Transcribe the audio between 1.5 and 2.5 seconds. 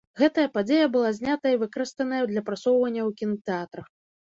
і выкарыстаная для